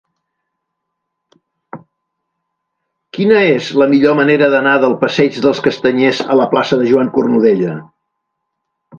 [3.17, 7.13] Quina és la millor manera d'anar del passeig dels Castanyers a la plaça de Joan
[7.19, 7.77] Cornudella?